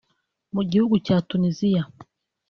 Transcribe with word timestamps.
Mu 0.53 0.61
gihugu 0.71 0.95
cya 1.05 1.17
Tunisia 1.29 1.81